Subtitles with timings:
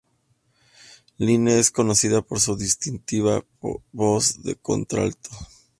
[1.19, 3.45] Lynne es conocida por su distintiva
[3.93, 5.29] voz de contralto.